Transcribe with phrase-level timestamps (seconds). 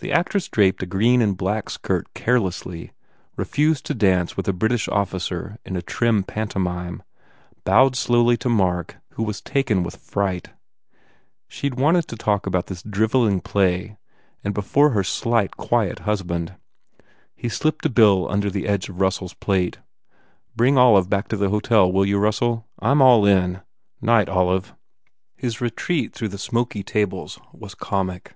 [0.00, 2.90] The actress draped a green and black skirt carelessly,
[3.36, 7.04] refused" to dance with a British officer in a trim pantomime,
[7.62, 10.50] bowed slowly to Mark who was taken with fright.
[11.46, 13.96] She d want to talk about this drivelling play
[14.42, 16.56] and before her slight, quiet husband.
[17.36, 19.78] He slipped a bill under the edge of Russell s plate.
[20.56, 22.66] "Bring Olive back to the hotel will you Russell?
[22.80, 23.60] I m all in.
[24.02, 24.74] Night, Olive."
[25.36, 28.34] His retreat through the smoky tables was comic.